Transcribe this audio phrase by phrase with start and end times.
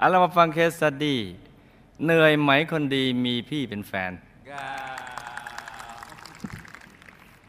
[0.00, 1.20] เอาเรามาฟัง case study
[2.04, 4.12] เหนื่อยไหมคนดีมีพี่เป็นแฟน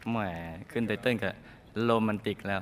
[0.09, 0.17] แหม
[0.71, 1.33] ขึ้น title ก็
[1.83, 2.61] โรแมนติกแล้ว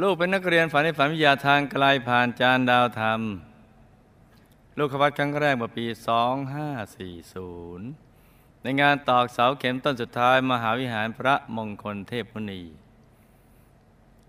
[0.00, 3.20] ลูกเป็นนักเรียนฝันในฝันวิทยาทางไกลผ่านจานดาวธรรม
[4.78, 5.86] ลูกเข้าวัดครั้งแรกเมื่อปี
[7.44, 12.62] 2540 ในงานตอกเสาเข็มต้นสุดท้าย มหาวิหารพระมงคลเทพมุนี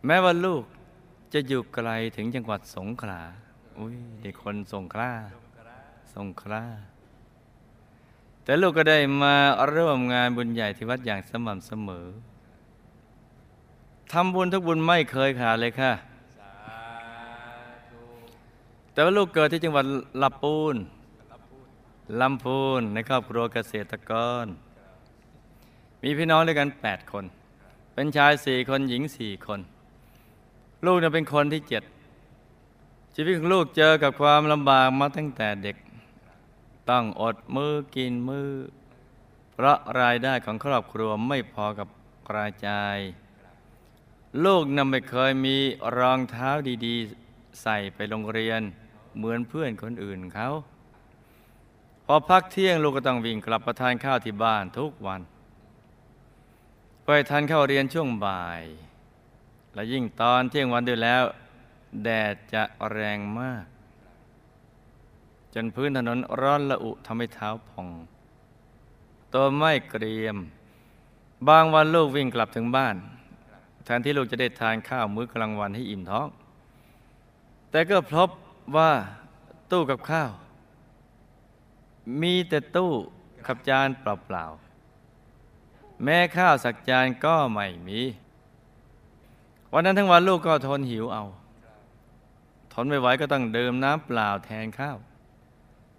[0.05, 0.63] แม้ว่าลูก
[1.33, 3.21] จะอยู่ไกลถึงจังหวัดสงขลา
[3.79, 5.11] อุ้ยเด็กคนสงขลา
[6.15, 6.63] สงขลา
[8.43, 9.35] แต่ลูกก็ได้มา
[9.73, 12.07] ร่วมงานบุญใหญ่ที่วัดอย่างสม่ำเสมอ
[14.11, 15.91] ทำบุญทุกบุญไม่เคยขาดเลยค่ะ
[18.91, 19.85] แต่ว่าลูกเกิดที่จังหวัด
[20.21, 20.75] ลำปูน
[22.21, 24.11] ลำพูนในครอบครัวเกษตรก
[24.43, 24.45] ร
[26.01, 27.25] มีพี่น้องด้วยกัน 8 คน
[27.93, 29.59] เป็นชายสี่คนหญิงสี่คน
[30.85, 31.83] ลูกเนี่ยเป็นคนที่เจ็ด
[33.19, 35.77] ชีวิตของลูกเจอกับความลำบากมาตั้งแต่เด็ก
[36.89, 38.51] ต้องอดมือกินมือ
[39.53, 41.87] เพราะรายได้ของครอบครัวไม่พอกับ
[42.29, 42.97] กระจาย
[44.45, 45.57] ลูกนำไม่เคยมี
[45.97, 46.49] รองเท้า
[46.85, 48.61] ดีๆ ใส่ไปโรงเรียน
[49.15, 50.49] เหมือนเพื่อนคนอื่นเขา
[52.05, 55.21] พอพักเที่ยงลูกก็ต้องวิ่งกลับประทานข้าวที่บ้านทุกวัน
[57.01, 58.63] เพื่อให้ทันข้าวเรียนช่วงบ่าย
[59.73, 61.25] และยิ่งตอนเที่ยงวันด้วยแล้ว
[62.03, 63.65] แดดจะแรงมาก
[65.53, 67.87] จนพื้นถนนร้อนละอุทำให้เท้าพอง
[69.33, 70.37] ตัวไม่เกรียม
[71.47, 72.95] บางวันลูกวิ่งกลับถึงบ้าน
[73.83, 76.27] แทนที่ลูกจะได้ทานข้าวมื้อกลางวันให้อิ่มท้อง
[77.71, 78.29] แต่ก็พบ
[78.75, 78.91] ว่า
[79.71, 80.31] ตู้กับข้าว
[82.21, 82.91] มีแต่ตู้
[83.45, 87.99] ขับจานเปล่าๆ แม้ข้าวสักจานก็ไม่มี
[89.73, 91.23] วันนั้นทั้งวันลูกก็ทนหิวเอา
[92.83, 94.97] นไม่ไหวก็ต้องดื่มน้ำเปล่าแทนข้าว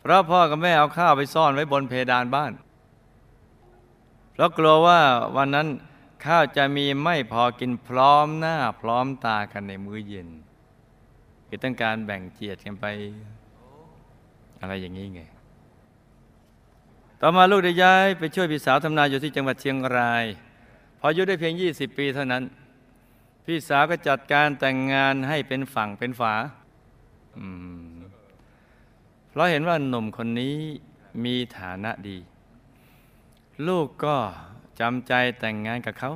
[0.00, 2.52] เพราะพ่อกับแม่เอาข้าวไปซ่อนไว้บนเพดานบ้าน
[4.32, 5.00] เพราะกลัวว่า
[5.36, 5.68] วันนั้น
[6.24, 10.28] ข้าวจะมีไม่พอกินพร้อมหน้าพร้อมตากันในมื้อเย็น
[11.48, 12.86] คือต้องการแบ่งเจียดกันไป
[14.60, 15.22] อะไรอย่างนี้ไง
[17.20, 20.24] ต่อมาลูกได้ย้ายไปช่วยพี่สาวทำนาอยู่ที่จังหวัดเชียงราย
[20.98, 22.42] พออายุได้เพียง 20 ปีเท่านั้น
[23.44, 26.34] พี่สาวก็จัดการแต่งงานให้เป็นฝั่งเป็นฝา
[29.28, 30.56] เพราะเห็นว่าหนุ่มคนนี้
[31.24, 32.18] มีฐานะดี
[33.68, 34.16] ลูกก็
[34.80, 36.12] จำใจแต่งงานกับเขา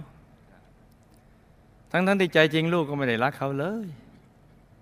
[1.90, 3.86] ทั้งทั้งที่ใจจริงลูกก็ไม่ได้รักเขาเลย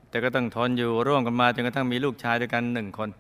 [0.09, 3.11] แต่ก็ต้องทนอยู่ร่วมกันมาจนกระทั่งมีลูกชายด้วยกันหนึ่งคน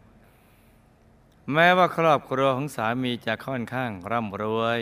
[1.52, 4.80] แม้ว่าครอบครัวของสามีจะค่อนข้างร่ำรวย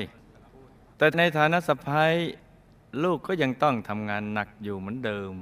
[0.97, 2.12] แต่ในฐานะสะพ้าย
[3.03, 5.34] ลูกก็ยังต้องทำงานหนักอยู่เหมือนเดิม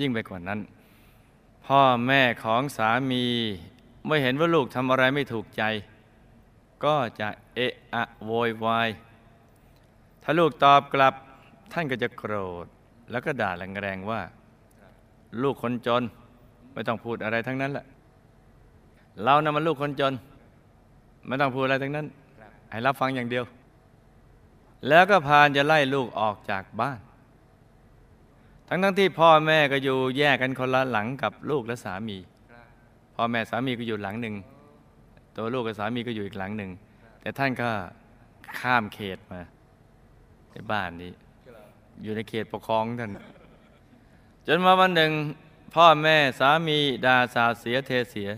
[0.00, 0.60] ยิ่งไปกว่านั้น
[1.72, 3.24] พ่อแม่ของสามี
[4.04, 5.62] เมื่อเห็นว่าลูกทำอะไรไม่ถูกใจ
[6.84, 8.88] ก็จะเอะอะโวยวาย
[10.22, 11.14] ถ้าลูกตอบกลับ
[11.72, 12.34] ท่านก็จะโกร
[12.64, 12.66] ธ
[13.10, 14.20] แล้วก็ด่าแรงๆว่า
[15.42, 16.02] ลูกคนจน
[16.72, 17.86] ไม่ต้องพูดอะไรทั้งนั้นแหละ
[19.22, 20.12] เรานะ่ะมันลูกคนจน
[21.26, 22.06] ไม่ต้องพูดอะไรทั้งนั้น
[22.70, 23.44] ให้รับฟังอย่างเดียว
[24.88, 26.98] แล้วก็พานจะไล่ลูกออกจากบ้าน
[28.68, 32.18] ทั้งทั้งที่พ่อแม่ก็อยู่แยกกันคนละหลังกับลูกและสามี
[33.14, 34.34] พ่อแม่สามีก็อยู่หลังหนึ่ง
[35.36, 36.70] ตัวลูกกับสามีก็อยู่อีกหลังหนึ่ง
[37.20, 37.70] แต่ท่านก็
[38.58, 39.40] ข้ามเขตมา
[40.50, 41.12] ในบ้านนี้
[42.02, 43.10] อยู่ในเขตปกครองท่าน
[44.46, 45.12] จนมาวันหนึ่ง
[45.74, 48.30] พ่อแม่สามีด่าสาเสียเทเสีย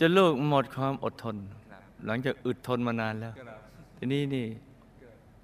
[0.00, 1.36] จนลูกหมดความอดทน
[2.06, 3.34] หลังจากอึดทนมานานแล้ว
[3.96, 4.46] ทีนี้นี่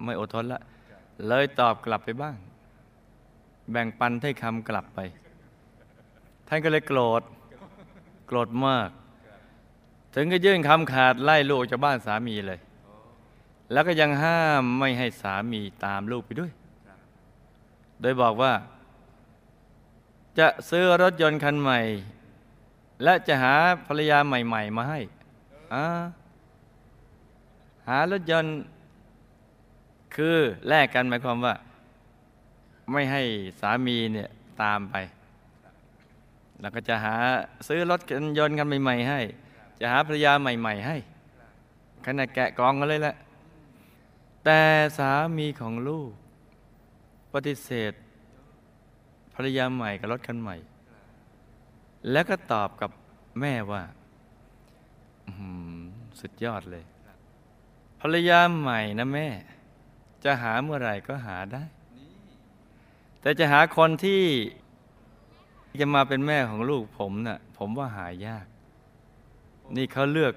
[0.03, 0.61] ไม่อดทนละ
[1.27, 2.35] เลยตอบกลับไปบ้าง
[3.71, 4.99] แบ่งปันให้คำกลับไป
[6.47, 7.21] ท่านก็เลยโกรธ
[8.27, 8.89] โกรธมาก
[10.15, 12.59] ถึงก็ยื่นคำขาดไล่ลูกจากบ้านสามีเลย
[13.71, 16.51] แล้วก็ยังห้ามไม่ให้สามีตามลูกไปด้วย
[18.01, 18.53] โดยบอกว่า
[20.39, 21.79] จะซื้อรถยนต์คันใหม่
[23.03, 23.55] และจะหา
[23.87, 24.99] ภรรยาใหม่ ๆ มาให้
[25.73, 25.85] อ่า
[27.87, 28.55] หารถยนต์
[30.15, 30.37] คือ
[30.67, 31.53] แลกกันหมายความว่า
[32.91, 33.21] ไม่ให้
[33.61, 34.29] สามีเนี่ย
[34.61, 34.95] ตามไป
[36.59, 37.15] แล้วก็จะหา
[37.67, 38.01] ซื้อรถ
[38.39, 39.19] ยนต์กันใหม่ๆให้
[39.79, 40.97] จะหาภรรยาใหม่ ๆ ให้
[42.05, 43.15] ขณะแกะกองกันเลยแหละ
[44.45, 44.59] แต่
[44.97, 46.11] สามีของลูก
[47.33, 47.93] ปฏิเสธ
[49.33, 50.55] ภรรยาใหม่กับรถคันใหม่
[52.11, 52.91] แล้วก็ตอบกับ
[53.39, 53.83] แม่ว่า
[56.19, 56.83] สุดยอดเลย
[58.01, 59.27] ภรรยาใหม่นะแม่
[60.23, 61.63] จะหาเมื่อไหร่ก็หาได้
[63.21, 64.23] แต่จะหาคนที่
[65.81, 68.45] จะมาเป็นแม่ของลูกผมน่ะผมว่าหายาก
[69.75, 70.33] นี่เขาเลือก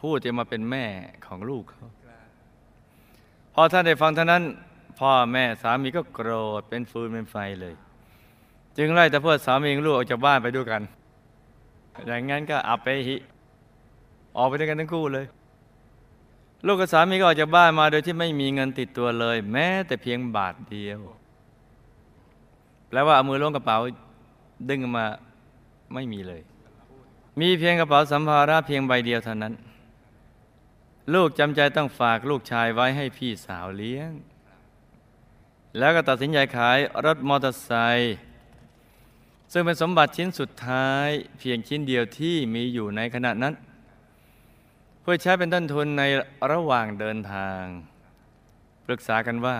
[0.00, 0.84] ผู้จะมาเป็นแม่
[1.26, 1.86] ของลูกเขา
[3.54, 4.42] พอท่านได้ฟังเท่านั้น
[4.98, 6.30] พ่อแม่สามีก็โกร
[6.60, 7.74] ธเป็นฟืนเป็นไฟเลย
[8.76, 10.82] จึงไล่แต่เพื่อสามีกับลูกออกจากบ้านไปด้วยกัน
[12.06, 13.16] อย่างงั้นก็อับไปหิ
[14.36, 15.26] ออกไปด้วยกันทั้งคู่เลย
[16.66, 21.00] ลูกกับสามีก็ออกจากบ้านมาโดยที่ไม่มีเงินติดตัวเลย แม้แต่เพียงบาทเดียว
[22.90, 23.78] แปลว่าเอามือล้วงกระเป๋า
[24.68, 25.06] ดึงมา
[25.94, 26.42] ไม่มีเลย
[27.40, 29.54] มีเพียงกระเป๋าสัมภาระเพียงใบเดียวเท่านั้น
[31.14, 34.10] ลูกจำใจต้องฝากลูกชายไว้ให้พี่สาวเลี้ยง
[35.78, 38.16] แล้วก็ตัดสินใจขายรถมอเตอร์ไซค์
[39.52, 41.08] ซึ่งเป็นสมบัติชิ้นสุดท้าย
[41.38, 43.54] เพียงชิ้นเดียวที่มีอยู่ในขณะนั้น
[45.00, 46.02] เพื่อใช้เป็นต้นทุนใน
[46.50, 47.62] ระหว่างเดินทาง
[48.86, 49.58] ปรึกษากันว่า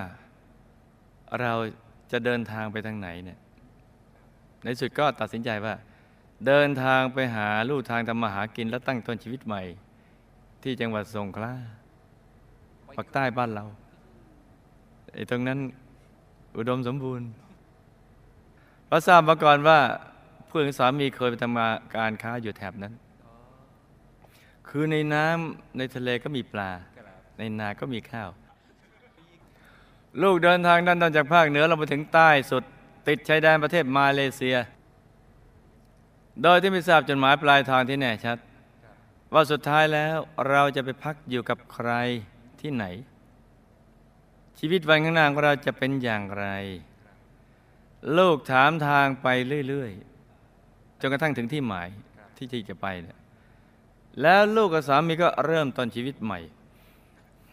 [1.41, 1.53] เรา
[2.13, 3.39] จะเดินทางไปทางไหนเนี่ย
[4.65, 5.75] ในสุดก็ตัดสินใจว่า
[6.47, 9.63] เดินทางไปหาลู่ทางทำมาหากินและตั้งต้นชีวิตใหม่
[10.63, 11.53] ที่จังหวัดสงขลา
[12.97, 13.65] ภาคใต้บ้านเรา
[15.15, 15.59] ไอ้ตรงนั้น
[16.57, 17.29] อุดมสมบูรณ์
[18.87, 19.79] เพราะทราบมาก่อนว่า
[20.47, 22.95] เพื่อนสามีเคยไปทำาการค้าอยู่แถบนั้น
[24.69, 26.71] คือในน้ำในทะเลก็มีปลา
[27.39, 28.31] ในนาก็มีข้าว
[30.23, 32.63] ลูกเดินทางด้านตอนจากภาคเหนือเราไปถึงใต้สุด
[33.09, 34.57] ติดชายแดนประเทศมาเลเซีย
[36.43, 38.39] โดยที่ไม่ทราบจดหมายปลายทางที่แน่ชัด
[39.35, 40.17] ว่าสุดท้ายแล้ว
[40.49, 41.91] เราจะไปพักอยู่กับใคร
[42.61, 42.85] ที่ไหน
[44.59, 46.47] ชีวิตวันข้างหน้าของเราจะเป็นอย่างไร
[48.19, 49.27] ลูกถามทางไป
[49.69, 51.89] เรื่อยๆจนกระทั่งถึงที่หมาย
[52.37, 52.87] ที่จะไป
[54.23, 56.41] แล้วลูกกับสามีก็เริ่มต้นชีวิตใหม่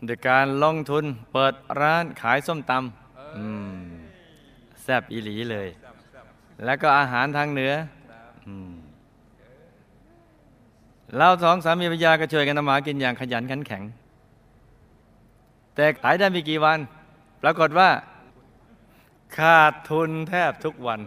[0.06, 1.04] โดยการลงทุน
[1.34, 5.68] เปิดร้านขายส้มตำแซ่บอีหลีเลย
[6.66, 7.74] แล้วก็อาหารทางเหนือ
[8.48, 8.50] อ
[11.18, 13.84] เราสองสามีภรรยาก็ช่วยกันทำมาหากินอย่างขยันขันแข็ง
[15.76, 16.80] แต่ขายได้ไม่กี่วัน
[17.42, 17.90] ปรากฏว่า
[19.38, 21.00] ขาดทุนแทบทุกวัน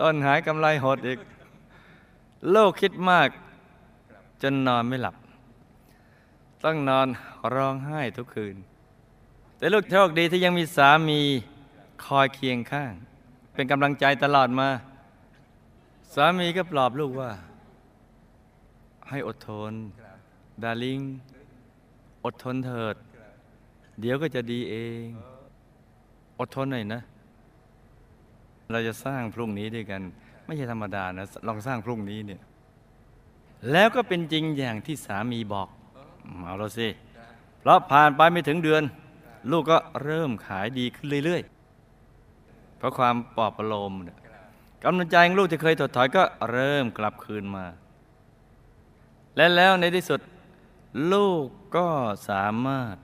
[0.00, 1.18] ต้นหายกำไรหดอีก
[2.50, 3.28] โลกคิดมาก
[4.42, 5.14] จนนอนไม่หลับ
[6.66, 7.08] ต้องนอน
[7.54, 8.56] ร้องไห้ทุกคืน
[9.58, 11.20] แต่ลูกโชคดีที่ยังมีสามี
[12.04, 12.92] คอยเคียงข้าง
[13.54, 14.68] เป็นกำลังใจตลอดมา
[16.14, 17.30] สามีก็ปลอบลูกว่า
[19.08, 19.72] ให้อดทน
[20.62, 21.00] ดาริง
[22.24, 22.96] อดทนเถิด
[24.00, 25.04] เดี๋ยวก็จะดีเอง
[26.40, 27.02] อดทนหน่อยนะ
[28.70, 30.02] เราจะสร้างพรุ่งนี้ด้วยกัน
[30.44, 32.42] ไม่ใช่ธรรมดานะ ลองสร้างพรุ่งนี้เนี่ย
[33.72, 35.68] แล้วก็เป็นจริงอย่างที่สามีบอก
[36.44, 36.88] เอาและสิ
[37.60, 38.82] เพราะผ่านไปไม่ถึงเดือน
[39.50, 44.18] ลูกก็เริ่มขายดีขึ้นเรื่อยๆ เพราะความปลอบประโลมเนี่ย
[44.84, 47.64] กำลังใจของลูกที่เคยถดถอยก็เริ่มกลับคืนมา
[49.36, 50.20] และแล้วในที่สุด
[51.12, 51.46] ลูก
[51.76, 51.88] ก็
[52.28, 52.94] สามารถ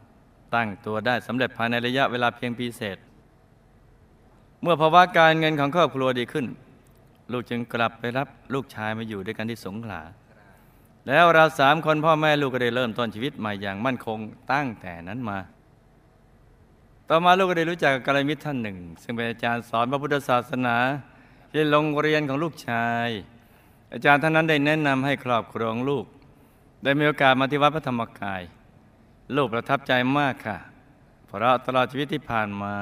[0.54, 2.98] ตั้งตัวได้สำเร็จภายในระยะเวลาเพียงปีเศษ
[4.62, 6.46] เมื่อภาวะการเงินของครอบครัวดีขึ้น
[7.32, 10.00] ลูกจึงกลับไปรับลูกชายมาอยู่ด้วยกันที่สงขลา
[11.08, 14.18] แล้วเราสามคนพ่อแม่ลูกก็ได้เริ่มต้นชีวิตใหม่อย่างมั่นคง
[14.52, 15.38] ตั้งแต่นั้นมา
[17.08, 20.76] ต่อมาลูกก็ได้รู้จักกับกัลยาณมิตรท่านหนึ่ง ซึ่งเป็นอาจารย์สอนพระพุทธศาสนา
[21.50, 23.08] ที่โรงเรียนของลูกชาย
[23.92, 26.04] อาจารย์ท่านนั้นได้แนะนำให้ครอบครัวของลูก
[26.82, 28.42] ได้มีโอกาสมาที่วัดพระธรรมกาย
[29.36, 30.58] ลูกประทับใจมากค่ะ
[31.26, 32.76] เพราะตลอดชีวิตที่ผ่านมา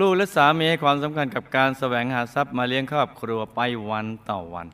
[0.00, 4.66] ลูกและสามีให้ความสำคัญกับการแสวงหาทรัพย์มาเลี้ยงครอบครัวไปวันต่อวัน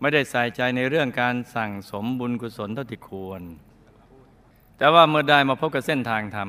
[0.00, 3.42] ไม่ได้ใส่ใจในเรื่องการสั่งสมบุญกุศลเท่าที่ควร
[4.78, 6.48] แต่ว่าเมื่อได้มาพบกับเส้นทางธรรม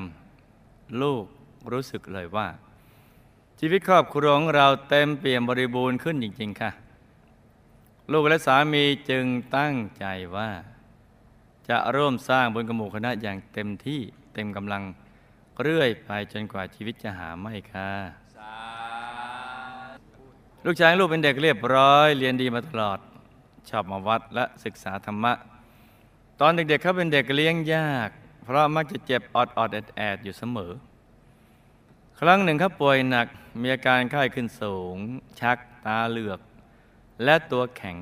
[1.02, 1.26] ลูก
[1.72, 2.48] รู้สึกเลยว่า
[3.60, 6.72] ชีวิตครอบครัวของเราเต็มเปี่ยมบริบูรณ์ขึ้นจริง ๆ ค่ะ
[8.12, 9.26] ลูกและสามีจึง
[9.58, 10.50] ตั้งใจว่า
[11.70, 14.02] จะร่วมสร้างบุญกบหมู่คณะอย่างเต็มที่
[14.34, 14.84] เต็มกำลัง
[15.62, 17.92] เรื่อยไปจนกว่าชีวิตจะหาไม่ค่ะ
[20.66, 23.00] ลูกชายลูกเป็นเด็กเรียบร้อย เรียนดีมาตลอด
[23.70, 25.34] ชอบมาวัดและศึกษาธรรมะ
[26.40, 28.10] ตอนเด็กๆเขาเป็นเด็กเลี้ยงยาก
[28.44, 30.72] เพราะมักจะเจ็บออดๆแอดๆอยู่เสมอ
[32.20, 33.28] ครั้งหนึ่งเขาป่วยหนัก
[33.62, 34.98] มีอาการไข้ขึ้นสูง
[35.40, 36.40] ชักตาเหลือก
[37.24, 37.98] และตัวแข็ง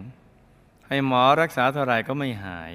[0.88, 2.74] ให้หมอรักษาเท่าไหร่ก็ไม่หาย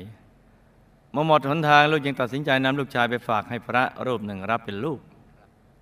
[1.12, 5.00] เมื่อหมดหนทางลูกยังตัดสินใจนำลูกชายไปฝากให้พระรูปหนึ่งรับเป็นลูก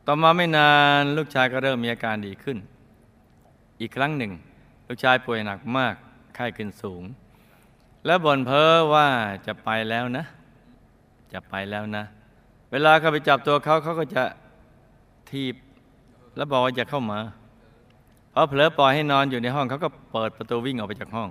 [0.06, 2.58] ต่อมาไม่นานลูกชายก็เริ่มมีอาการดีขึ้น
[3.80, 4.32] อีกครั้งหนึ่ง
[4.88, 5.94] ลูกชายป่วยหนักมาก
[6.36, 7.02] ไข้ขึ้นสูง
[8.06, 9.08] และบ่นเพ้อว่า
[9.46, 10.24] จะไปแล้วนะ
[11.32, 12.04] จะไปแล้วนะ
[12.70, 14.24] เวลาเขาไปจับตัวเขาเขาก็จะ
[15.30, 15.54] ทีบ
[16.36, 17.20] แล้วบอกว่าอย่าเข้ามา
[18.32, 21.30] พอเผลอปล่อยให้นอนอยู่ในห้องเขาก็เปิดประตูวิ่งออกไปจากห้อง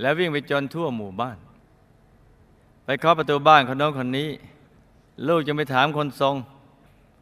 [0.00, 1.36] แล้ววิ่งไปจนทั่วหมู่บ้าน
[2.84, 4.28] ไปเคาะประตูบ้านคนน้องคนนี้
[5.28, 6.36] ลูกจะไปถามคนทรง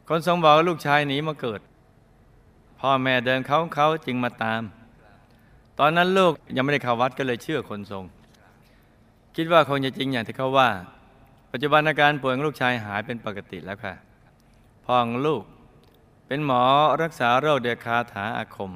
[0.09, 1.61] คนทรงบอกว่าลูกชายหนีมาเกิด
[2.81, 4.63] พ่อแม่เดินเขาเขาจึงมาตาม
[5.81, 8.05] ตอนนั้นลูกยังไม่ได้เข้าวัดก็เลยเชื่อคนทรง
[9.37, 10.71] คิดว่าคงจะจริงอย่างที่เขาว่า
[11.53, 13.95] ปัจจุบันอาการป่วยของลูกชายหายเป็นปกติแล้วค่ะ
[14.85, 15.43] พ่อของลูก
[16.27, 16.65] เป็นหมอ
[17.03, 18.73] รักษาโรคเดือดคาถาอาคม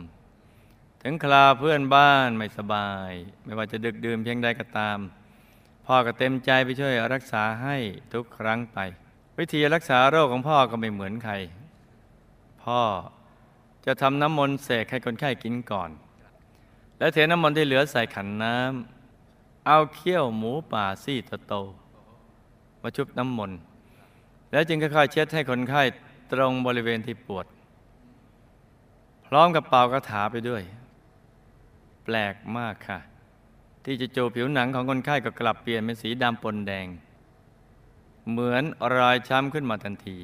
[1.02, 3.10] ถึงคลาเพื่อนบ้านไม่สบาย
[3.44, 4.98] ไม่ว่าจะดึกดื่มเพียงใดก็ตาม
[5.86, 7.76] พ่อก็เต็มใจไปช่วยรักษาให้
[8.12, 8.78] ทุกครั้งไป
[9.38, 11.34] วิธีรักษาโรคของพ่อก็ไม่เหมือนใคร
[12.64, 12.80] พ่อ
[13.86, 15.90] จะทำน้ำมนต์เสกให้คนไข้กินก่อน
[16.98, 23.58] แล้วเทน้ำมันที่เหลือใส่ขันน้ำเอาเขี้ยวหมูป่าซี่โตๆมาชุบน้ำมนต์
[24.52, 25.82] แล้วจึงค่อยๆเช็ดให้คนไข้
[26.32, 27.46] ตรงบริเวณที่ปวด
[29.26, 30.62] พร้อมกับเป่ากระถาไปด้วย
[32.04, 32.98] แปลกมากค่ะ
[33.84, 36.86] ที่จะจูผิวหนังของคนไข้ก็กลับเปลี่ยนเป็นสีดำปนแดง
[38.30, 38.62] เหมือน
[38.96, 40.18] รอยช้ำขึ้นมาทันที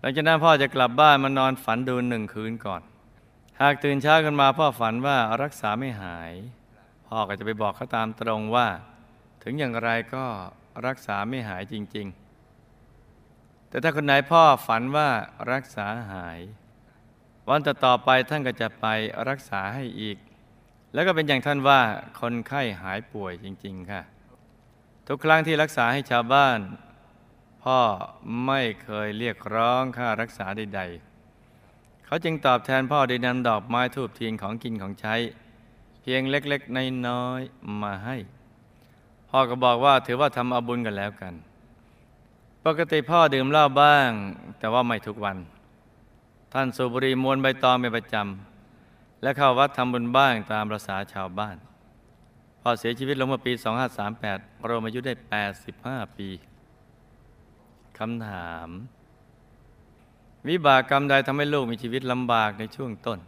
[0.00, 2.82] หลังจากนั้นพ่อจะกลับบ้านมานอนฝันดูหนึ่งคืนก่อน
[3.60, 6.32] หากตื่นเช้าขึ้นมาพ่อฝันว่ารักษาไม่หาย
[7.06, 8.68] พ่อก็จะไปบอกเขาตามตรงว่า
[9.42, 10.24] ถึงอย่างไรก็
[10.86, 12.06] รักษาไม่หายจริง
[12.88, 15.08] ๆ แต่ถ้าคนไหนพ่อฝันว่า
[15.52, 16.38] รักษาหาย
[17.48, 18.86] วันต่อไปท่านก็จะไป
[19.28, 20.18] รักษาให้อีก
[20.92, 21.80] แล้วก็เป็นอย่างท่านว่า
[22.20, 24.02] คนไข้หายป่วยจริง ๆ ค่ะ
[25.08, 26.58] ทุกครั้งที่รักษาให้ชาวบ้าน
[27.64, 27.80] พ่อ
[28.46, 31.11] ไม่เคยเรียกร้องค่ารักษาใด ๆ
[32.12, 35.14] เขาจึงตอบแทนพ่อโดยนำดอกไม้ทูบเทียนของกินของใช้
[36.00, 38.16] เพียงเล็กๆน้อยๆมาให้
[39.30, 41.34] พ่อก็บอกว่าถือว่าทำอาบุญกันแล้วกัน
[42.64, 44.10] ปกติพ่อดื่มเหล้าบ้าง
[44.58, 45.36] แต่ว่าไม่ทุกวัน
[46.52, 51.56] ท่านสูบบุหรี่มวนใบตองเป็นประจำและเข้าวัดทำบุญบ้างตามประษาชาวบ้าน
[52.60, 53.52] พ่อเสียชีวิตลงเมื่อปี
[54.10, 55.14] 2538รวมอายุได้
[55.66, 56.28] 85 ปี
[57.98, 58.70] คำถาม
[60.48, 63.18] วิบากกรรมใดทำให้ลูกมีชีวิตลำบากในช่วงต้น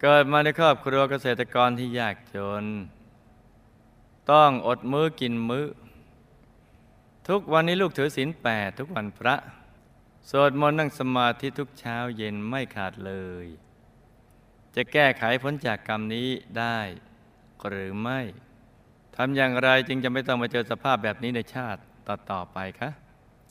[0.00, 2.64] เกิดมาในครอบครัวเกษตรกรที่ยากจน
[4.32, 5.66] ต้องอดมื้อกินมื้อ
[7.28, 9.36] ทุกวันนี้ลูกถือศีลแปดทุกวันพระ
[10.30, 13.12] สวดมนต์นั่งสมาธิทุกเช้าเย็นไม่ขาดเล
[13.44, 13.46] ย
[14.74, 16.28] จะแก้ไขพ้นจากกรรมนี้
[16.58, 16.78] ได้
[17.68, 18.20] หรือไม่
[19.16, 22.90] ทำอย่างไรจึงจะไม่ต้องมาเจอสภาพแบบนี้ในชาติต่อๆไปคะ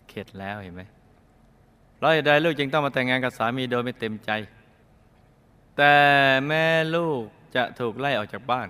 [0.09, 0.83] เข็ดแล้วเห็นไหม
[2.01, 4.31] เพราะเหตุใดลูกจึงต้องมาแต่งงานกับสามีโดยไม่เต็มใจ
[5.77, 5.95] แต่
[6.47, 6.65] แม่
[6.95, 7.23] ลูก
[7.55, 8.67] จะถูกไล่ออกจากบ้าน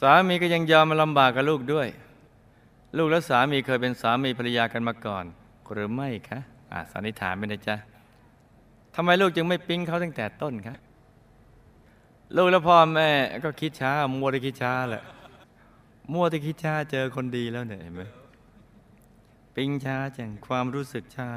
[0.00, 1.88] สามีก็ยังยอมมาลำบากกับลูกด้วย
[2.98, 5.24] ลูกและสามีเคยเป็นสามีภรรยากันมาก่อน
[5.72, 6.38] หรือไม่คะ
[6.72, 7.76] อ่าสันนิษฐานไปนะจ๊ะ
[8.94, 10.76] ทำไมลูกจึงไม่ปิ๊งเขาตั้งแต่ต้นคะ
[12.36, 13.10] ลูกและพ่อแม่
[13.44, 15.04] ก็คิดช้า มัวแต่คิดช้าแหละ
[16.12, 18.02] มัวแต่คิดช้าเจอคนดีแล้วเนี่ยเห็นไหม
[19.54, 21.28] ปิ๊งช้าจังความรู้สึกช้า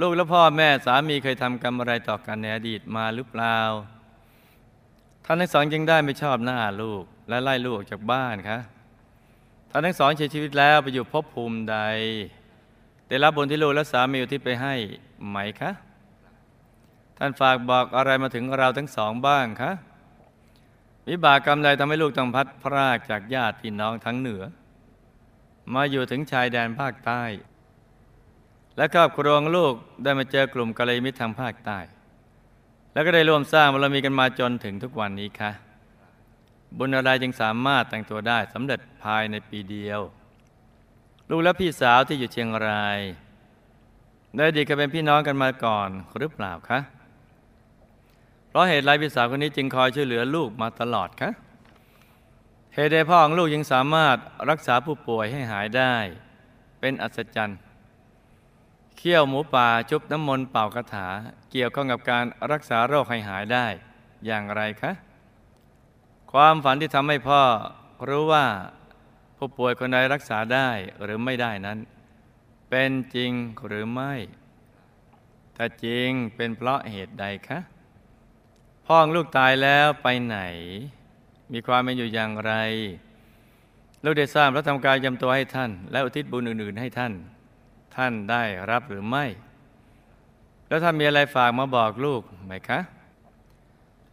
[0.00, 3.58] ลูกและพ่อแม่สามีเคยทำกรรมอะไรต่อกันในอดีตมาหรือเปล่า
[5.24, 8.58] ท่านทั้งสองจึงได้ไม่ชอบหน้าลูกและไล่ลูกออกจากบ้านคะ
[9.70, 11.76] ท่านทั้งสองเสียชีวิตแล้วไปอยู่ภพภูมิใด
[13.08, 14.74] ได้รับบุญที่ลูกและสามีอุทิศไปให้
[15.28, 15.70] ไหมคะ
[17.18, 19.72] ท่านฝากบอกอะไรมาถึงเราทั้งสองบ้างคะ
[21.08, 24.42] วิบากกรรมใดทำให้ลูกต้องพัดพรากจากญาติพี่น้องทั้งเหนือ
[25.74, 27.22] มาอยู่ถึงชายแดนภาคใต้
[28.76, 31.78] และครอบครัวของลูกได้มาเจอกลุ่มกัลยาณมิตรทางภาคใต้
[32.92, 35.50] แล้วก็ได้ร่วมสร้างบารมีกันมาจนถึงทุกวันนี้คะ
[36.78, 40.00] บุญอะไรจึงสามารถแต่งตัวได้สำเร็จภายในปีเดียว
[41.30, 42.98] ลูกและพี่สาวที่อยู่เชียงราย
[44.36, 45.88] ได้ดีเคยเป็นพี่น้องกันมาก่อน
[46.18, 46.78] หรือเปล่าคะ
[48.48, 51.30] เพราะเหตุไรพี่สาวคนนี้จึงคอยช่วยเหลือลูกมาตลอดคะ
[52.74, 54.16] เหตุใดพ่อของลูกยังสามารถ
[54.50, 55.94] รักษาผู้ป่วยให้หายได้
[56.80, 57.58] เป็นอัศจรรย์
[59.04, 61.08] เคี่ยวหมูป่าชุบน้ำมนต์เป่าคาถา
[61.50, 63.66] เกี่ยวข้องกับการรักษาโรคให้หายได้
[64.26, 64.92] อย่างไรคะ
[66.32, 67.42] ความฝันที่ทำให้พ่อ
[68.08, 68.46] รู้ว่า
[69.36, 70.68] ผู้ป่วยคนใดรักษาได้
[71.02, 71.78] หรือไม่ได้นั้น
[72.70, 73.32] เป็นจริง
[73.66, 74.14] หรือไม่
[75.56, 77.58] ถ้าจริงเป็นเพราะเหตุใดคะ
[78.86, 80.38] พ่อองลูกตายแล้วไปไหน
[81.52, 82.52] มีความเป็นอยู่อย่างไร
[84.04, 87.14] ลูกได้สร้างพระธรรมกายยำตัวให้ท่าน และอุทิศบุญอื่น ๆ ให้ท่าน
[87.96, 89.24] ท่านได้รับหรือไม่
[90.68, 92.80] แล้วท่านมีอะไรฝากมาบอกลูกไหมคะ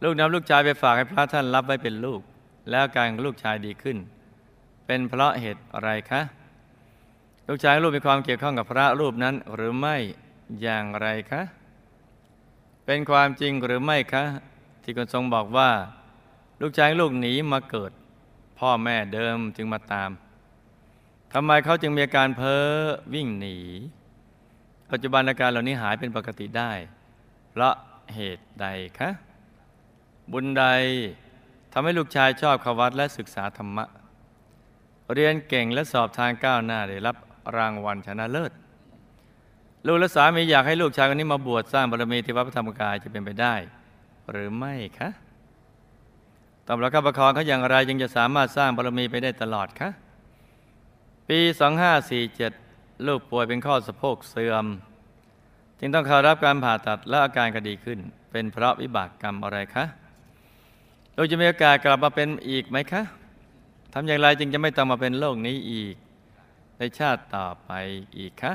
[0.02, 2.20] ลูกนำลูกชายไปฝากให้พระท่านรับไว้เป็นลูก
[2.70, 3.98] แล้วการลูกชายดีขึ้น
[4.86, 6.22] เป็นเพราะเหตุอะไรคะ
[7.48, 9.96] ลูกชายลูกมีความเกี่ยวข้องกับพระรูปนั้นหรือไม่
[10.62, 11.42] อย่างไรคะ
[12.86, 14.24] เป็นความจริงหรือไม่คะ
[14.82, 15.70] ที่คุณทรงบอกว่า
[16.60, 17.92] ลูกชายลูกหนีมาเกิด
[18.58, 20.10] พ่อแม่เดิมจึงมาตาม
[21.34, 22.66] ทำไมเขาจึงมีอาการเพ้อ
[23.14, 23.56] วิ่งหนี
[24.90, 26.72] ปัจจุบันอาการเหล่านี้หายเป็นปกติได้
[27.50, 27.74] เพราะ
[28.14, 28.66] เหตุใด
[28.98, 29.10] คะ
[30.32, 30.64] บุญใด
[31.72, 33.84] ทำให้ลูกชายชอบขวัตและศึกษาธรรมะ
[35.12, 37.16] เรียนเก่งและสอบทางก้าวหน้าได้รับ
[37.56, 38.52] รางวัลชนะเลิศ
[39.86, 43.54] ลูกและสามีอยากให้ลูกชายคนนี้มาบวชสร้างบารมีที่วัดพระธรรมกายจะเป็นไปได้
[44.30, 45.08] หรือไม่คะ
[46.66, 49.90] ตำรับข้าประคองเขาอย่างไรจึงจะสามารถสร้างบารมีไปได้ตลอดคะ
[51.34, 51.40] ปี
[52.22, 54.66] 2547 ลูกป่วยเป็นข้อสะโพกเสื่อม
[55.78, 57.98] จึงต้องเข้ารับการผ่าตัดและอาการก็ดีขึ้น
[58.30, 59.84] เป็นเพราะวิบากกรรมอะไรคะ
[61.16, 63.02] ลูกจะมีโอกาสกลับมาเป็นอีกไหมคะ
[63.92, 65.94] ทำอย่างไรจึงจะไม่ต้องมาเป็นโรคนี้อีก
[66.78, 67.70] ในชาติต่อไป
[68.18, 68.54] อีกคะ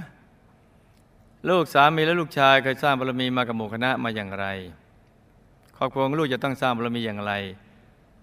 [1.50, 4.46] ลูกสามีและลูกชายเคยสร้างบารมีมากับหมู่คณะมาอย่างไร
[5.78, 7.34] ครอบครัวของลูกจะต้องสร้างบารมีอย่างไร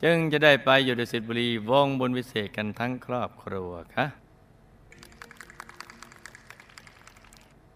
[0.03, 4.07] จึงจะได้ไปอยู่ดุสิตบุรีวงบนวิเศษกันทั้งครอบครัวคะ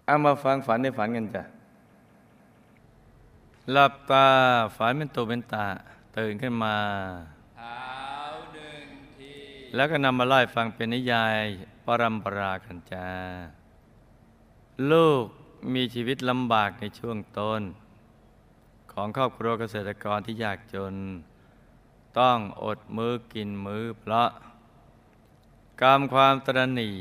[0.07, 1.43] เอามาฟังฝันในฝันกันจ้ะ
[3.73, 4.27] หลับตา
[4.77, 5.67] ฝันเป็นตัวเป็นตา
[6.17, 6.77] ตื่นขึ้นมา
[7.57, 7.81] เท้า
[8.55, 8.87] หนึ่ง
[9.17, 9.35] ที
[9.75, 11.39] แล้วก็นำมาไล่ฟังเป็นนิยาย
[11.87, 13.09] ปรัมปรากันจ้า
[14.91, 15.25] ลูก
[15.75, 17.63] มีชีวิตลำบากในช่วงต้น
[18.93, 20.95] ของครอบครัวเกษตรกรที่ยากจน
[22.19, 24.29] ต้องอดมือกินมือเพราะ
[25.83, 26.93] กรรมความตรณี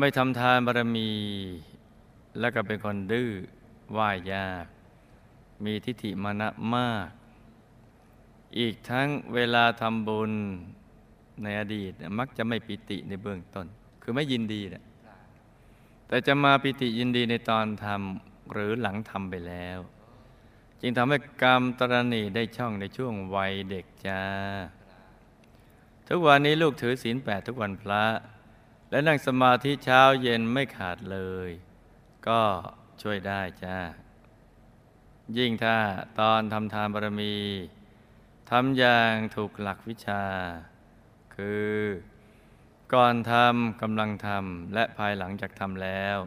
[0.00, 1.10] ไม่ทำทานบารมี
[2.40, 3.30] และก็เป็นคนดื้อ
[3.96, 4.66] ว่ายยาก
[5.64, 7.08] มีทิฏฐิมานะมาก
[8.58, 10.32] อีกทั้งเวลาทำบุญ
[11.42, 13.66] ในอดีต มักจะไม่ปิติในเบื้องต้น
[14.02, 14.84] คือไม่ยินดีนะ
[16.08, 19.78] แต่จะมาปิติยินดีในตอนทำหรือหลังทำไปแล้ว
[20.80, 24.22] จึงทำให้กรรมตรณีได้ช่องในช่วงวัยเด็กจ้า
[26.08, 28.04] ทุกวันนี้ลูกถือศีลแปดทุกวันพระ
[28.90, 31.50] และนั่งสมาธิเช้าเย็นไม่ขาดเลย
[32.28, 32.42] ก็
[33.02, 33.78] ช่วยได้จ้า
[35.36, 35.76] ยิ่งถ้า
[36.20, 37.34] ตอนทำทานบารมี
[38.50, 40.24] ทำอย่างถูกหลักวิชา
[41.34, 41.76] คือ
[42.92, 46.18] ก่อนทำกำลังทำและภายหลังจากทำแล้ว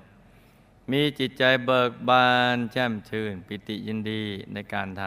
[0.91, 4.23] มีจิตใจเบิกบานแจ่มชื่น ปิติยินดี
[4.53, 5.03] ในการท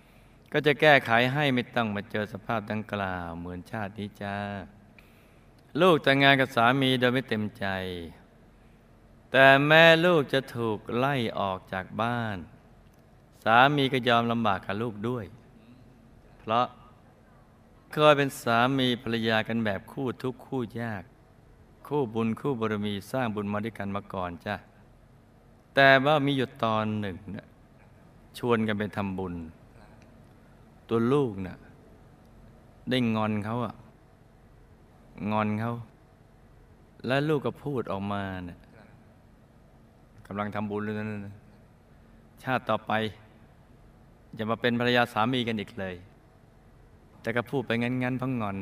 [0.00, 4.38] ำก็จะแก้ไขให้ไม่ต้องมาเจอสภาพดังกล่าวเหมือนชาตินี้จ้า
[5.80, 7.66] ลูกแต่งงานกับสามีโดยไม่เต็มใจ
[9.32, 12.36] แต่แม่ลูกจะถูกไล่ออกจากบ้าน
[13.44, 15.24] สามีก็ยอมลำบากกับลูกด้วย
[16.38, 16.66] เพราะ
[17.92, 21.02] เคยเป็นสามีภรรยากันแบบคู่ทุกคู่ยาก
[21.86, 24.54] คู่บุญคู่บารมีสร้างบุญมาด้วยกันมาก่อนจ้ะ
[25.74, 27.46] แต่ว่ามีอยู่ตอนหนึ่งนี่ย
[28.38, 29.34] ชวนกันไปทำบุญ
[30.88, 31.56] ตัวลูกนี่ย
[32.90, 33.74] ได้งอนเขาอะ
[35.32, 35.74] งอนเขา
[37.06, 38.58] และลูกก็พูดออกมาเนี่ย
[40.26, 40.94] กำลังทำบุญเลย
[41.26, 41.34] นะ
[42.42, 42.92] ชาติต่อไป
[44.34, 45.94] อย่ามาเป็นภรรยาสามีกันอีกเลย
[47.20, 48.58] แต่ก็พูดไปงั้นๆเพราะงอน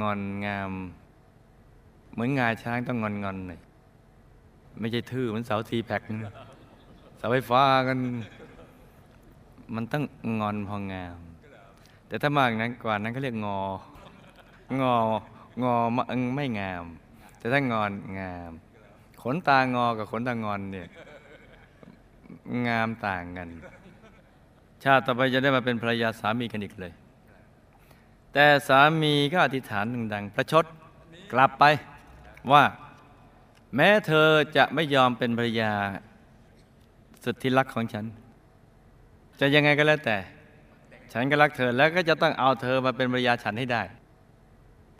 [0.00, 0.72] งอนงาม
[2.12, 3.60] เหมือนงาช้างต้องงอนงอนหน่อย
[4.80, 6.02] ไม่ใช่ทื่อเหมือนเสาทีแพ็ก
[7.18, 7.98] เสาไฟฟ้ากัน
[9.74, 10.02] มันต้อง
[10.40, 11.18] งอนพองาม
[12.08, 13.60] แต่ถ้ามากนั้นกว่านั้นเขาเรียกงอ
[14.80, 14.96] งอ
[15.62, 16.84] งอมะอึงไม่งาม
[17.38, 18.52] แต่ถ้างอนงาม
[19.22, 20.88] ขนตางอกับขนตางอนเนี่ย
[22.66, 23.48] งามต่างกัน
[24.84, 26.92] ชาติต่อไปจะได้มาเป็นภรรยาสามีกันอีกเลย
[28.32, 30.64] แต่สามีก็อธิษฐานดังๆประชด
[31.32, 31.64] กลับไป
[32.52, 32.64] ว่า
[33.74, 35.72] แม้เธอจะไม่ยอมเป็นภรรยา
[37.24, 38.04] สุดที่รักของฉัน
[39.40, 40.16] จะยังไงก็แล้วแต่
[41.12, 43.82] ฉันก็รักเธอแล้วก็จะต้องเอาเธอมาเป็นภรรยาฉันให้ได้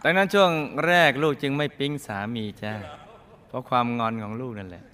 [0.07, 0.51] ดังนั้นช่วง
[0.87, 2.73] แรกลูกจึงไม่ปิ๊งสามีจ้า
[3.49, 4.85] เพราะความงอนของลูกนั่นแหละ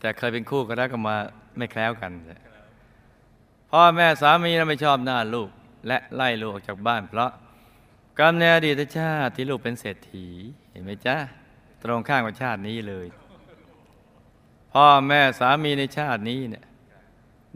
[0.00, 1.16] แต่เคยเป็นคู่กันแล้วก็มา
[1.56, 2.12] ไม่แคล้วกัน
[3.70, 5.50] พ่อแม่สามีนั้นไม่ชอบหน้าลูก
[5.86, 7.30] และไล่ลูกออกจากบ้าน เพราะ
[8.18, 10.26] กรรมในอดีตชาติที่ลูกเป็นเศรษฐี
[10.70, 11.16] เห็นไหมจ๊ะ
[11.82, 13.06] ตรงข้ามกับชาตินี้เลย
[14.72, 16.64] พ่อแม่สามีในชาตินี้เนี่ย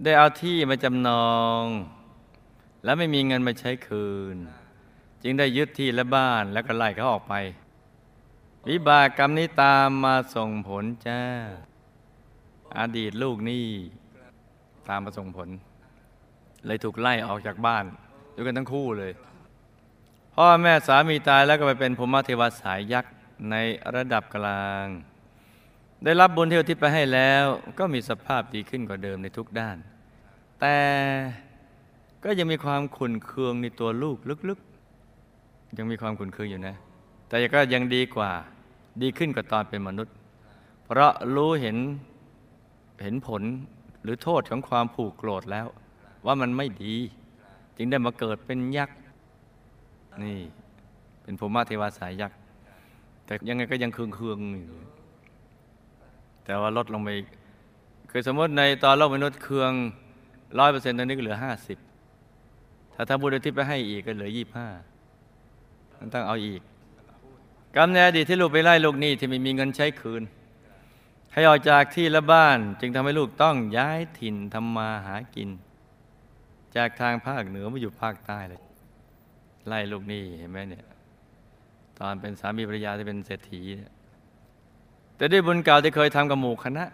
[0.05, 1.65] ได้เอาที่มาจำนอง
[2.85, 4.37] แล้วไม่มีเงินมาใช้คืน
[5.23, 7.35] จึงได้ยึดที่และบ้านแล้วก็ไล่เขาออกไป
[8.69, 11.21] วิบากกรรมนี้ตามมาส่งผลจ้า
[12.79, 13.67] อดีตลูกนี่
[14.89, 15.49] ตามมาส่งผล
[16.67, 17.85] เลยถูกไล่ออกจากบ้าน
[18.35, 19.13] ด้วยกันทั้งคู่เลย
[20.35, 23.15] พ่อแม่สามีตายแล้วก็ไปเป็นพรหมเทวาสายยักษ์
[23.51, 23.57] ใน
[23.95, 24.87] ระดับกลาง
[26.05, 27.45] ได้รับบุญที่อุทิศไปให้แล้ว
[27.79, 29.77] ก็มีสภาพดีขึ้นกว่าเดิมในทุกด้าน
[30.61, 30.79] แต่
[32.25, 34.61] ก็ยังมีความขุ่นเคืองในตัวลูกลึก
[35.79, 36.77] ยังมีความขุ่นเคืองอยู่นะ
[37.29, 38.31] แต่ก็ยังดีกว่า
[39.03, 40.15] ดีขึ้นกว่าตอนเป็นมนุษย์
[40.85, 41.77] เพราะรู้เห็น
[43.03, 43.43] เห็นผล
[44.03, 45.67] หรือโทษของความผูกโกรธแล้ว
[46.27, 46.95] ว่ามันไม่ดี
[47.77, 48.99] จึงได้มาเกิดเป็นยักษ์
[50.23, 50.39] นี่
[51.23, 52.39] เป็นภูมิเทวาสายยักษ์
[53.25, 54.81] แต่ยังไงก็ยังเคืองเคืองอยู่
[56.45, 57.11] แต่ว่าลดลงไป
[58.11, 59.73] คือสมมติในตอนโลกมนุษย์เคือง
[60.59, 61.79] ร้อยเปอร์เซ็นต์ตอนนี้ก็เหลือห้าสิบ
[62.95, 64.69] ถ้าทำบุญอุทิศไปให้อีกก็เหลือยี่ห้า
[66.03, 66.61] มันต้องเอาอีก
[67.77, 70.23] กรรมในอดีตที่ลูกไปไล่ลูกหนี้ที่ไม่มีเงินใช้คืน
[71.33, 75.49] ให้ออกจากที่และบ้าน จึงทำให้ลูกต้องย้ายถิ่นทำมาหากิน
[76.77, 78.61] จากทางภาคเหนือมาอยู่ภาคใต้เลย
[79.69, 80.87] ไล่ลูกหนี้เห็นไหมเนี่ย
[81.99, 83.93] ตอนเป็นสามีภรรยาที่เป็นเศรษฐีเนี่ย
[85.17, 86.85] แต่ด้วยบุญเก่าที่เคยทำกับหมู่คณะ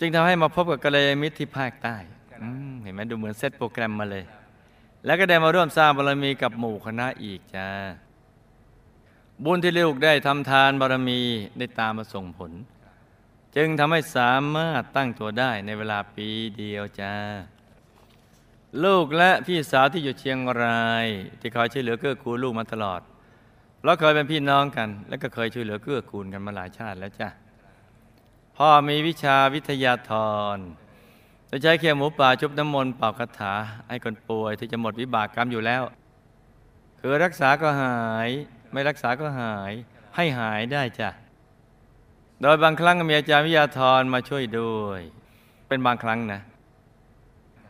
[0.00, 1.96] จึงทำให้มาพบกับกัลยาณมิตรที่ภาคใต้
[2.82, 4.24] เห็นไหมดูเหมือนเซตโปรแกรมมาเลย
[5.06, 7.68] แล้วก็ได้มาร่วมสร้างบารมีกับหมู่คณะอีกจ้า
[9.44, 11.20] บุญที่ลูกได้ทำทานบารมี
[11.58, 12.52] ได้ตามมาส่งผล
[13.56, 17.14] จึงทำให้สามารถตั้งตัวได้ในเวลาปีเดียวจ้า
[18.84, 21.06] ลูกและพี่สาวที่อยู่เชียงราย
[21.40, 23.00] ที่คอยช่วยเหลือเกื้อกูลลูกมาตลอด
[23.84, 27.28] เราเคยเป็นพี่น้องกัน และก็เคยช่วยเหลือเกื้อกูลกันมาหลายชาติแล้วจ้ะ
[28.56, 30.12] พ่อมีวิชาวิทยาธ
[30.56, 30.58] ร
[31.50, 33.54] จะใช้เคียวหมูป่าชุบน้ำมนต์เป่าคาถา
[33.88, 35.82] ให้คนป่วยที่จะหมดวิบากกรรมอยู่แล้ว
[37.00, 38.28] คือรักษาก็หาย
[38.72, 39.72] ไม่รักษาก็หาย
[40.16, 41.10] ให้หายได้จ้ะ
[42.42, 45.00] โดยบางครั้งมีอาจารย์วิทยาธรมาช่วยด้วย
[45.68, 46.40] เป็นบางครั้งนะ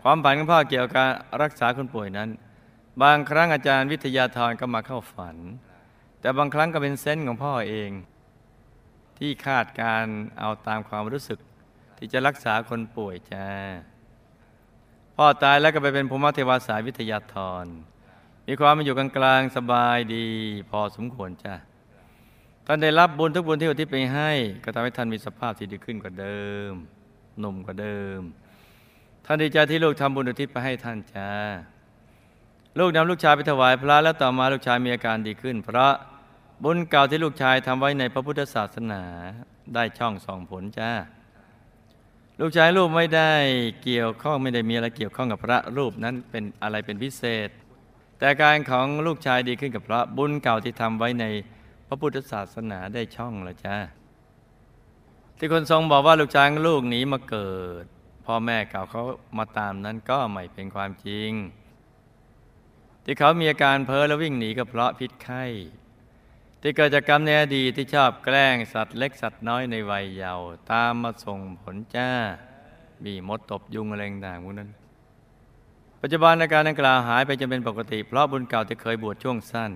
[0.02, 2.30] ความฝันของพ่อเกี่ยวกับรรักษาคนป่วยนั้น
[3.02, 5.36] บางครั้งอาจารย์วิทยาธรก็มาเข้าฝัน
[6.20, 7.90] แต่บางครั้งก็เป็นเซนส์ของพ่อเอง
[9.18, 10.04] ที่คาดการ
[10.38, 11.38] เอาตามความรู้สึก
[11.98, 13.48] ที่จะรักษาคนป่วยจ้า
[15.16, 17.66] พ่อตายแล้วก็ไปเป็นภูมิเทวาสายวิทยาธร
[18.46, 20.26] มีความมาอยู่กลางๆสบายดี
[20.70, 21.54] พอสมควรจ้า
[22.66, 24.30] ท่านได้รับบุญทุกบุญที่อุทิศไปให้
[24.64, 26.72] ก็ทำให้ท่านมีสภาพที่ดีขึ้นกว่าเดิม
[27.38, 28.20] หนุ่มกว่าเดิม
[29.24, 31.30] ท่านดีใจที่ลูกทำบุญอุทิศไปให้ท่านจ้า
[32.78, 35.94] ลูกนำลูกชายไปถวายพระแล้วต่อมาลูกชายมีอาการดีขึ้น เพราะ
[36.64, 39.02] บุญเก่าที่ลูกชายทำไว้ในพระพุทธศาสนา
[39.74, 40.90] ได้ช่องส่องผลจ้า
[42.40, 43.32] ลูกชายลูกไม่ได้
[43.84, 47.48] เกี่ยวข้องไม่ได้มีอะไรเกี่ยวข้องกับพระรูปนั้นเป็นอะไรเป็นพิเศษ
[48.18, 51.24] แต่การของลูกชายดีขึ้นกับพระบุญเก่าที่ทำไว้ใน
[51.88, 53.76] พระพุทธศาสนาได้ช่องแล้วจ้า
[55.38, 57.84] ที่คนทรงบอกว่าลูกชายของลูกหนีมาเกิด
[58.26, 59.02] พ่อแม่เก่าเขา
[59.38, 61.30] มาตามนั้นก็ไม่เป็นความจริง
[63.04, 65.44] ที่เขามีอาการเพ้อและวิ่งหนีก็เพราะพิษไข้
[66.60, 72.10] ที่เกิดจากกรรมในอดีตที่ชอบแกล้งสัตว์เล็กสัตว์น้อยในวัยเยาว์ตามมาส่งผลจ้า
[73.04, 74.70] มีมดตบยุงอะไรต่างๆพวกนั้น
[76.00, 79.72] ปัจจุบันอาการดังกล่าวหายไปจนเป็นปกติ เพราะบุญเก่าที่เคยบวชช่วงสั้น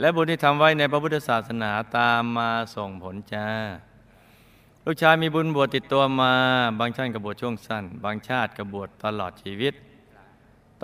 [0.00, 3.46] และบุญที่ทำไว้ในพระพุทธศาสนาตามมาส่งผลจ้า
[4.84, 6.32] ลูกชายมีบุญบวชติดตัวมา
[6.78, 9.74] บางชาติก็บวชช่วงสั้น บางชาติก็บวชตลอดชีวิต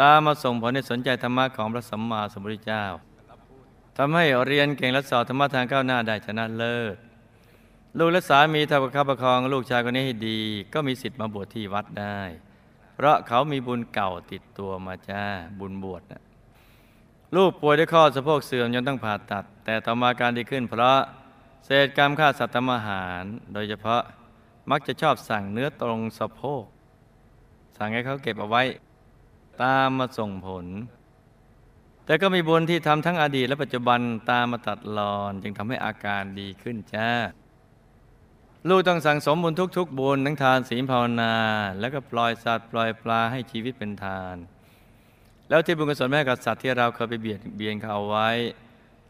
[0.01, 2.85] ตามมาส่งผลในสนใจธรรมะของพระสัมมาสัมพุทธเจ้า
[3.97, 6.97] ทำให้เรียนเก่งและสอบธรรมะทางก้าวหน้าได้ชนะเลิศ
[7.99, 10.41] ลูกและสามีทำประคับประคองลูกชายคนนี้ให้ดี
[10.75, 12.21] ก็มีสิทธิ์มาบวชที่วัดได้
[12.95, 15.23] เพราะเขามีบุญเก่าติดตัวมาจ้า
[15.59, 16.23] บุญบวชนะ
[17.37, 20.99] ลูกป่วยด้วยข้อสะโพกเสื่อมจนต้องผ่าตัด แต่ต่อมาการดีขึ้น เพราะ
[21.65, 24.03] เศษกรรมฆ่าสัตว์ทำอาหาร โดยเฉพาะ
[24.71, 26.65] มักจะชอบสั่งเนื้อตรงสะโพก
[27.77, 28.63] สั่งให้เขาเก็บเอาไว้
[29.63, 30.67] ตามมาส่งผล
[32.07, 37.11] แต่ก็มีบุญที่ทำทั้งอดีตและปัจจุบันตามมาตัดรอน จึงทำให้อาการดีขึ้นจ้า
[38.69, 41.35] ลูกต้องสั่งสมบุญทุกๆ บุญทั้งทานศีลภาวนา
[41.81, 44.37] แล้วก็ปล่อยสัตว์ปล่อยปลาให้ชีวิตเป็นทาน
[45.49, 48.31] แล้วที่บุญกุศลแม่กับสัตว์ที่เราเคยไปเบียดเบียนเขาเอาไว้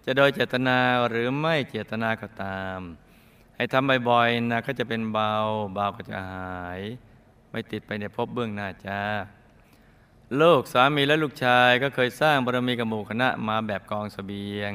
[0.04, 0.78] จะโดยเจตนา
[1.08, 2.78] หรือไม่เจตนาก็ตาม
[3.56, 5.32] ให้ทำบ่อยๆนะก็จะเป็นเบา
[5.72, 6.80] เบาก็จะหาย
[7.50, 9.00] ไม่ติดไปในภพเบื้องหน้าจ้า
[10.40, 14.72] ลูกสามีและลูกชายก็เคยสร้างบารมีกับหมู่คณะมาแบบกองสเสบียง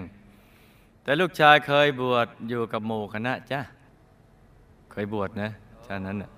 [1.04, 3.62] แต่ลูกชายเคยบวชอยู่กับหมู่คณะจ้า
[4.92, 5.50] เคยบวชนะ
[5.86, 6.30] ชาตินั้นน่ะ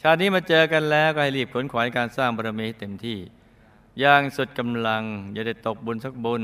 [0.00, 3.18] ชาตินี้มาเจอกันแล้วก็ให้รีบขนขวายการสร้างบารมีเต็มที่
[4.00, 6.42] อย่างสุดกำลัง อย่าได้ตกบุญสักบุญ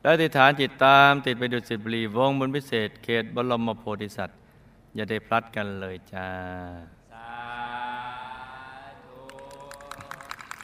[0.00, 4.38] และอธิฐานจิตตามติดไปดุสิบรีวงบนพิเศษ เขตบรมโพธิสัตว์
[4.94, 6.26] อย่าได้พลัดกันเลยจ้า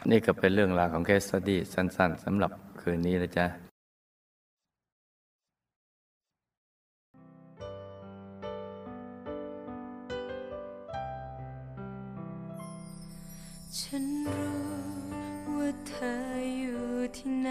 [0.08, 3.46] นี่ก็เป็นเรื่องราวของเคสตี้สั้น ๆสำหรับคืนนี้นะจ๊ะ
[13.78, 14.04] ฉัน
[14.36, 14.68] รู้
[15.56, 16.14] ว่าเธอ
[16.58, 16.84] อยู่
[17.16, 17.50] ที่ไหน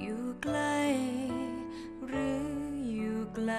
[0.00, 0.78] อยู่ใกล้
[2.06, 2.44] หรือ
[2.94, 3.52] อยู่ไกล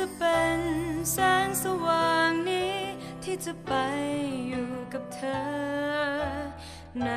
[0.00, 0.60] จะเป็น
[1.12, 2.76] แสงสว่างนี้
[3.24, 3.72] ที่จะไป
[4.48, 5.42] อยู่กับเธอ
[7.04, 7.10] ใน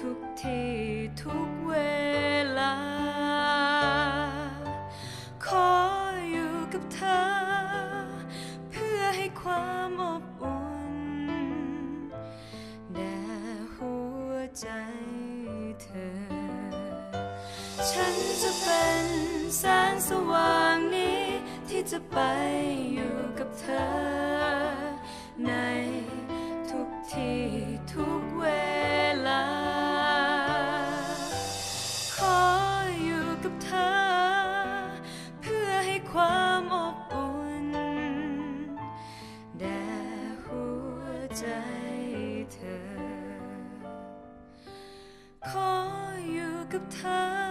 [0.00, 0.72] ทุกที่
[1.22, 1.74] ทุกเว
[2.58, 2.76] ลา
[5.44, 5.72] ขอ
[6.30, 7.24] อยู่กับเธอ
[8.70, 10.96] เพื่อให้ความอบอุ่น
[12.94, 13.16] แด่
[13.74, 13.94] หั
[14.28, 14.68] วใจ
[15.82, 16.12] เธอ
[17.90, 19.04] ฉันจะเป็น
[19.58, 20.51] แสงสว่าง
[21.90, 22.18] จะไป
[22.94, 23.86] อยู่กับเธอ
[25.46, 25.52] ใน
[26.70, 27.44] ทุกที่
[27.92, 28.46] ทุกเว
[29.26, 29.44] ลา
[32.16, 32.40] ขอ
[33.02, 33.92] อยู่กับเธอ
[35.40, 37.68] เพื่อให้ความอบอุ่น
[39.58, 39.82] แด่
[40.44, 40.64] หั
[40.98, 41.02] ว
[41.38, 41.46] ใจ
[42.52, 42.82] เธอ
[45.48, 45.72] ขอ
[46.32, 47.41] อยู่กับเธอ